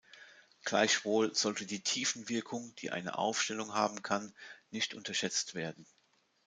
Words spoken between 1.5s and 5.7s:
die Tiefenwirkung, die eine Aufstellung haben kann, nicht unterschätzt